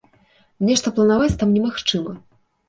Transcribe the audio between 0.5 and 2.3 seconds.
Нешта планаваць там немагчыма.